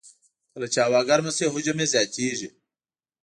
کله 0.53 0.67
چې 0.73 0.79
هوا 0.85 1.01
ګرمه 1.09 1.31
شي، 1.37 1.45
حجم 1.53 1.77
یې 1.81 1.87
زیاتېږي. 1.93 2.49